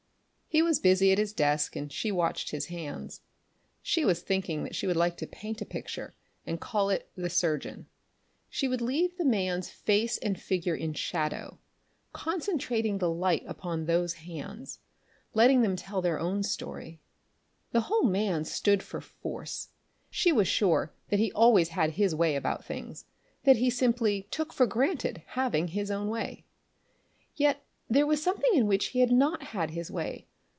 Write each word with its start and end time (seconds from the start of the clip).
He 0.53 0.61
was 0.61 0.79
busy 0.79 1.13
at 1.13 1.17
his 1.17 1.31
desk, 1.31 1.77
and 1.77 1.89
she 1.89 2.11
watched 2.11 2.51
his 2.51 2.65
hands. 2.65 3.21
She 3.81 4.03
was 4.03 4.21
thinking 4.21 4.65
that 4.65 4.75
she 4.75 4.85
would 4.85 4.97
like 4.97 5.15
to 5.15 5.25
paint 5.25 5.61
a 5.61 5.65
picture 5.65 6.13
and 6.45 6.59
call 6.59 6.89
it 6.89 7.09
"The 7.15 7.29
Surgeon." 7.29 7.85
She 8.49 8.67
would 8.67 8.81
leave 8.81 9.15
the 9.15 9.23
man's 9.23 9.69
face 9.69 10.17
and 10.17 10.37
figure 10.37 10.75
in 10.75 10.93
shadow, 10.93 11.57
concentrating 12.11 12.97
the 12.97 13.09
light 13.09 13.43
upon 13.47 13.85
those 13.85 14.11
hands, 14.15 14.79
letting 15.33 15.61
them 15.61 15.77
tell 15.77 16.01
their 16.01 16.19
own 16.19 16.43
story. 16.43 16.99
The 17.71 17.87
whole 17.87 18.03
man 18.03 18.43
stood 18.43 18.83
for 18.83 18.99
force. 18.99 19.69
She 20.09 20.33
was 20.33 20.49
sure 20.49 20.91
that 21.07 21.19
he 21.19 21.31
always 21.31 21.69
had 21.69 21.91
his 21.91 22.13
way 22.13 22.35
about 22.35 22.65
things, 22.65 23.05
that 23.45 23.55
he 23.55 23.69
simply 23.69 24.23
took 24.31 24.51
for 24.51 24.65
granted 24.67 25.23
having 25.27 25.69
his 25.69 25.89
own 25.89 26.09
way. 26.09 26.43
Yet 27.37 27.63
there 27.89 28.05
was 28.05 28.21
something 28.21 28.53
in 28.53 28.67
which 28.67 28.87
he 28.87 28.99
had 28.99 29.13
not 29.13 29.41
had 29.53 29.69
his 29.69 29.89
way. 29.89 30.27